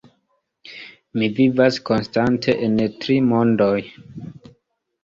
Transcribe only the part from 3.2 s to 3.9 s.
mondoj.